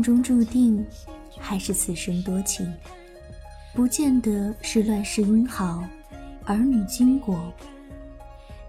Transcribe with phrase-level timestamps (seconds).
[0.00, 0.82] 命中注定，
[1.38, 2.66] 还是此生多情？
[3.74, 5.84] 不见得是乱世英豪，
[6.46, 7.52] 儿女经过，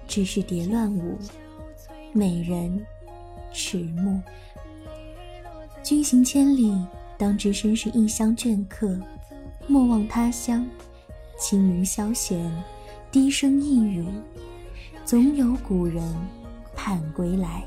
[0.10, 1.18] 只是蝶乱舞，
[2.12, 2.86] 美人
[3.54, 4.20] 迟暮。
[5.82, 6.76] 君行千里，
[7.18, 9.00] 当知身是异乡倦客。
[9.68, 10.68] 莫忘他乡，
[11.40, 12.52] 青云消闲，
[13.10, 14.06] 低声一语，
[15.06, 16.04] 总有古人
[16.76, 17.64] 盼归来。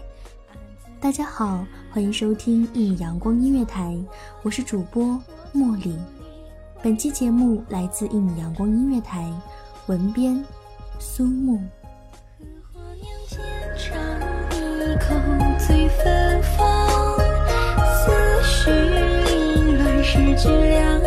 [1.05, 3.95] 大家好，欢迎收听一米阳光音乐台，
[4.43, 5.05] 我是主播
[5.55, 5.95] 茉莉。
[6.83, 9.31] 本期节目来自一米阳光音乐台，
[9.85, 10.43] 文编
[10.99, 11.61] 苏木。
[13.29, 13.39] 千
[13.77, 13.95] 唱
[14.53, 15.15] 一口
[15.59, 16.89] 醉芬芳，
[17.85, 21.03] 思绪凌乱，诗句两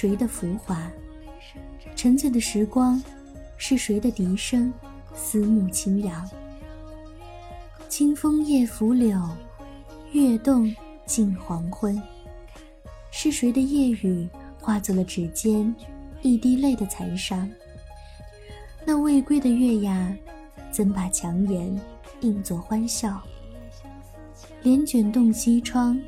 [0.00, 0.88] 谁的浮华？
[1.96, 3.02] 沉醉的时光，
[3.56, 4.72] 是谁的笛声？
[5.12, 6.24] 思慕轻扬。
[7.88, 9.20] 清风夜拂柳，
[10.12, 10.72] 月动
[11.04, 12.00] 近黄昏。
[13.10, 14.28] 是谁的夜雨
[14.60, 15.74] 化作了指尖
[16.22, 17.50] 一滴泪的残伤？
[18.86, 20.16] 那未归的月牙，
[20.70, 21.76] 怎把强颜
[22.20, 23.20] 映作欢笑？
[24.62, 26.00] 帘卷动西窗，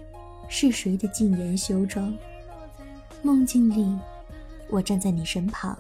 [0.47, 2.17] 是谁的禁言修妆？
[3.23, 3.99] 梦境里，
[4.69, 5.77] 我站在你身旁。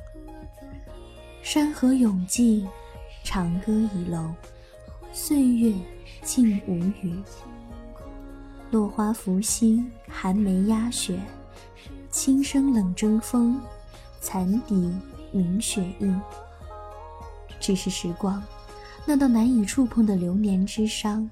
[1.42, 2.66] 山河永寂，
[3.24, 4.30] 长歌已楼，
[5.12, 5.74] 岁月
[6.22, 7.22] 静无语。
[8.70, 11.18] 落花拂心，寒梅压雪，
[12.10, 13.58] 轻声冷征风，
[14.20, 14.92] 残笛
[15.32, 16.20] 鸣雪印。
[17.58, 18.42] 只是时光，
[19.06, 21.28] 那道难以触碰的流年之伤，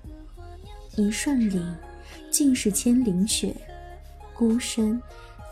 [0.96, 1.62] 一瞬里，
[2.30, 3.54] 尽是千岭雪，
[4.34, 5.00] 孤身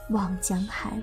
[0.08, 1.02] 望江寒。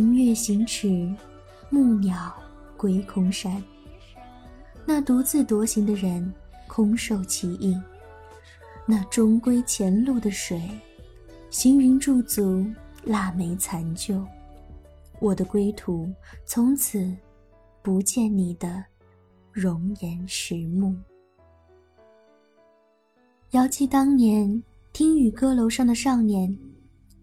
[0.00, 1.12] 明月行尺，
[1.70, 2.32] 木鸟
[2.76, 3.60] 归空山。
[4.86, 6.32] 那独自独行的人，
[6.68, 7.76] 空受其意。
[8.86, 10.62] 那终归前路的水，
[11.50, 12.64] 行云驻足，
[13.02, 14.24] 腊梅残旧。
[15.18, 16.08] 我的归途，
[16.46, 17.12] 从此
[17.82, 18.84] 不见你的
[19.50, 20.94] 容颜石目。
[23.50, 24.62] 遥记当年
[24.92, 26.56] 听雨歌楼上的少年，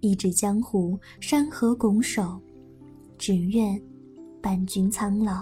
[0.01, 2.37] 一指江湖，山河拱手。
[3.25, 3.81] 只愿
[4.39, 5.41] 伴君苍老。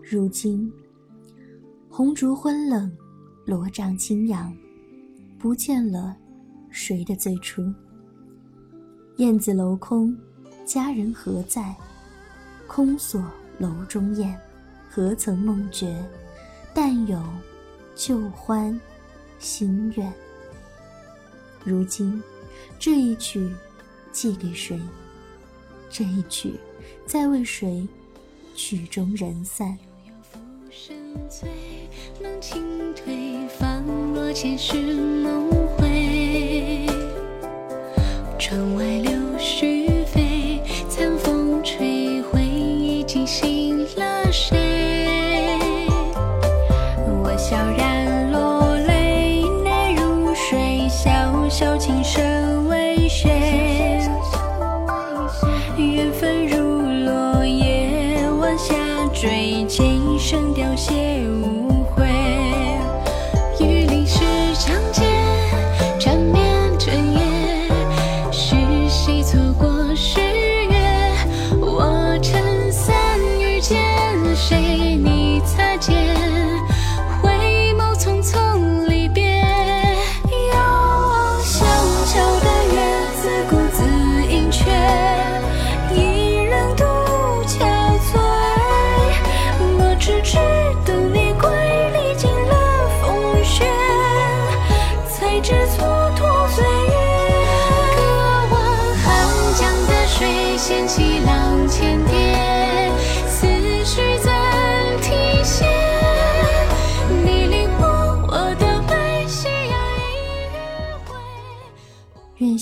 [0.00, 0.72] 如今
[1.90, 2.96] 红烛昏冷，
[3.44, 4.56] 罗帐轻扬，
[5.40, 6.16] 不见了
[6.70, 7.64] 谁的最初。
[9.16, 10.16] 燕子楼空，
[10.64, 11.74] 佳人何在？
[12.68, 13.20] 空锁
[13.58, 14.38] 楼中燕，
[14.88, 16.00] 何曾梦觉？
[16.72, 17.20] 但有
[17.96, 18.80] 旧欢
[19.40, 20.12] 新怨。
[21.64, 22.22] 如今
[22.78, 23.52] 这一曲，
[24.12, 24.80] 寄给谁？
[25.92, 26.54] 这一曲，
[27.06, 27.86] 再为谁？
[28.56, 29.78] 曲终人散。
[32.20, 33.84] 能清退，仿
[34.14, 35.51] 若前世梦
[61.28, 61.81] ও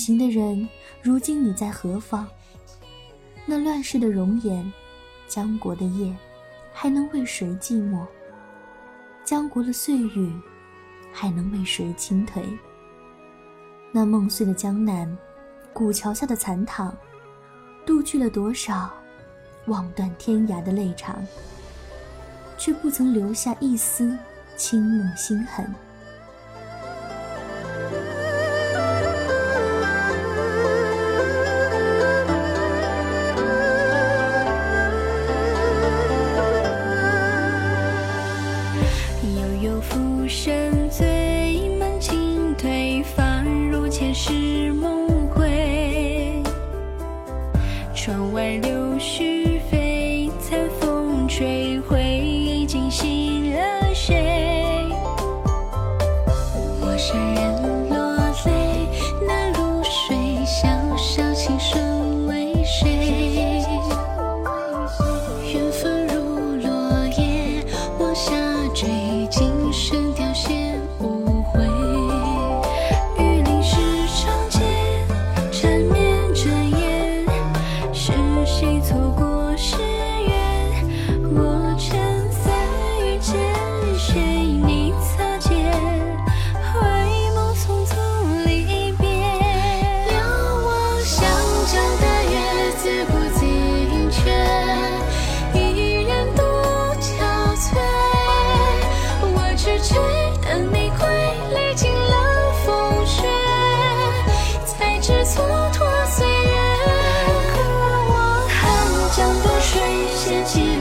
[0.01, 0.67] 行的人，
[0.99, 2.27] 如今你在何方？
[3.45, 4.73] 那乱世的容颜，
[5.27, 6.11] 江国的夜，
[6.73, 8.03] 还能为谁寂寞？
[9.23, 10.31] 江国的岁月，
[11.13, 12.41] 还能为谁倾颓？
[13.91, 15.15] 那梦碎的江南，
[15.71, 16.97] 古桥下的残塘，
[17.85, 18.91] 渡去了多少
[19.67, 21.23] 望断天涯的泪肠，
[22.57, 24.17] 却不曾留下一丝
[24.57, 25.71] 清梦心痕。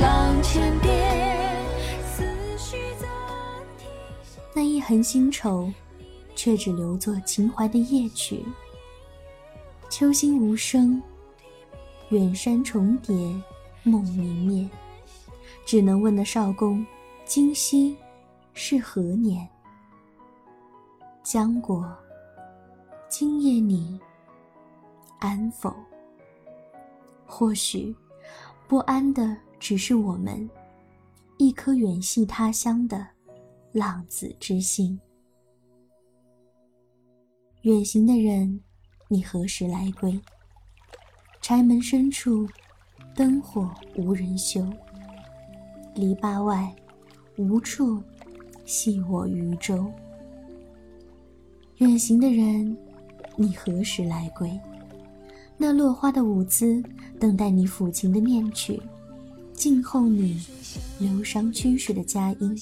[0.00, 1.66] 浪千遍，
[2.04, 2.24] 思
[2.56, 3.08] 绪暂
[3.76, 3.86] 停。
[4.54, 5.70] 那一痕新愁，
[6.34, 8.42] 却只留作情怀的夜曲。
[9.90, 11.02] 秋心无声，
[12.08, 13.14] 远山重叠，
[13.82, 14.68] 梦明灭。
[15.66, 16.84] 只能问那少公，
[17.26, 17.96] 今夕
[18.54, 19.46] 是何年？
[21.22, 21.86] 江国，
[23.08, 24.00] 今夜你
[25.18, 25.74] 安否？
[27.26, 27.94] 或许，
[28.66, 30.48] 不安的只是我们
[31.38, 33.06] 一颗远系他乡的
[33.70, 34.98] 浪子之心。
[37.62, 38.58] 远行的人，
[39.06, 40.18] 你何时来归？
[41.42, 42.48] 柴门深处，
[43.14, 44.66] 灯火无人修。
[45.94, 46.74] 篱笆外，
[47.36, 48.02] 无处
[48.64, 49.92] 系我渔舟。
[51.76, 52.76] 远行的人，
[53.36, 54.58] 你何时来归？
[55.56, 56.82] 那落花的舞姿，
[57.18, 58.80] 等待你抚琴的念曲，
[59.60, 60.40] 静候你
[60.98, 62.56] 流觞曲水的佳音。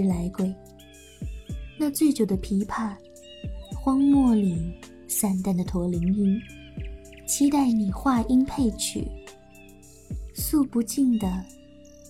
[0.00, 0.54] 时来归？
[1.76, 2.94] 那醉酒的琵琶，
[3.74, 4.72] 荒漠里
[5.08, 6.40] 散淡的驼铃音，
[7.26, 9.08] 期待你话音配曲，
[10.32, 11.44] 诉不尽的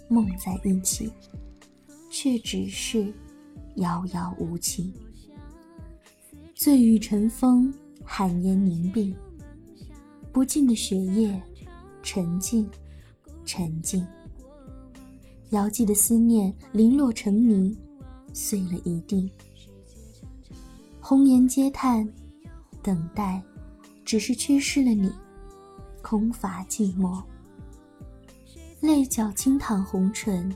[0.07, 1.11] 梦在一起，
[2.11, 3.11] 却只是
[3.77, 4.93] 遥遥无期。
[6.55, 7.73] 醉雨尘风，
[8.05, 9.15] 寒烟凝碧，
[10.31, 11.43] 不尽的雪夜，
[12.03, 12.69] 沉静，
[13.47, 14.07] 沉静。
[15.51, 17.77] 遥寄的思念零落成泥，
[18.35, 19.31] 碎了一地。
[21.01, 22.07] 红颜嗟叹，
[22.83, 23.43] 等待，
[24.05, 25.11] 只是缺失了你，
[26.03, 27.23] 空乏寂寞。
[28.81, 30.55] 泪角轻淌红唇，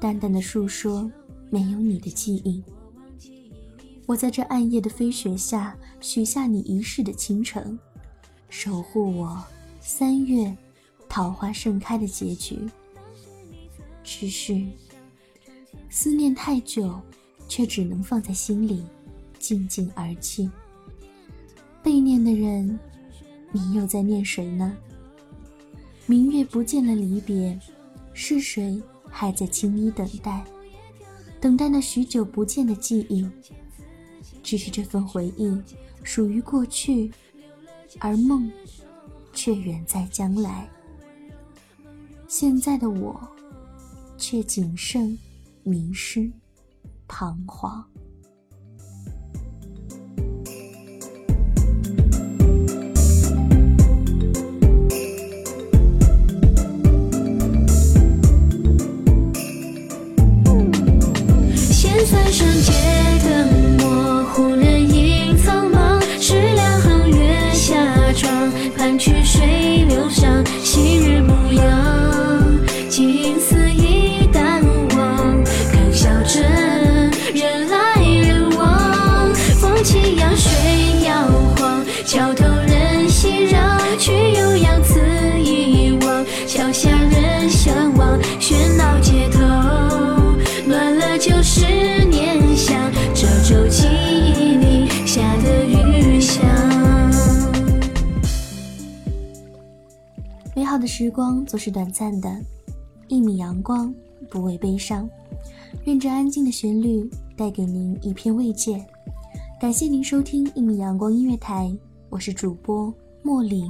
[0.00, 1.10] 淡淡的诉说
[1.50, 2.62] 没有你的记忆。
[4.06, 7.78] 我在这暗夜的飞雪下，许下你一世的倾城，
[8.48, 9.44] 守护我
[9.80, 10.56] 三月
[11.08, 12.58] 桃花盛开的结局。
[14.04, 14.64] 只是
[15.88, 17.00] 思念太久，
[17.48, 18.84] 却只能放在心里，
[19.38, 20.50] 静静而泣。
[21.82, 22.78] 被念的人，
[23.50, 24.76] 你又在念谁呢？
[26.06, 27.58] 明月不见了离别，
[28.12, 30.44] 是谁还在轻衣等待？
[31.40, 33.28] 等待那许久不见的记忆。
[34.42, 35.56] 只是这份回忆
[36.02, 37.10] 属于过去，
[37.98, 38.50] 而梦
[39.32, 40.68] 却远在将来。
[42.26, 43.20] 现在的我，
[44.22, 45.18] 却仅剩
[45.64, 46.30] 迷失、
[47.08, 47.84] 彷徨。
[100.94, 102.30] 时光总是短暂的，
[103.08, 103.92] 一米阳光，
[104.28, 105.08] 不畏悲伤。
[105.84, 108.84] 愿这安静的旋律带给您一片慰藉。
[109.58, 111.74] 感谢您收听一米阳光音乐台，
[112.10, 112.92] 我是主播
[113.24, 113.64] 茉莉，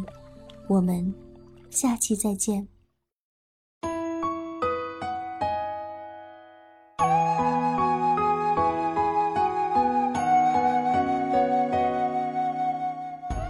[0.66, 1.14] 我们
[1.70, 2.66] 下期再见。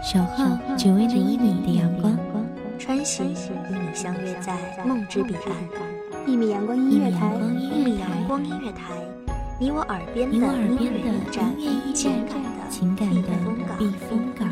[0.03, 0.45] 守候
[0.77, 2.15] 只为那一米的阳光，
[2.83, 3.37] 穿行与
[3.71, 6.27] 你相约在梦之彼岸。
[6.27, 8.93] 一米阳光音乐台，一米阳光音乐台，
[9.61, 11.57] 你我耳边的音乐驿站，
[11.95, 13.23] 情感的情感的
[13.79, 14.52] 避风港。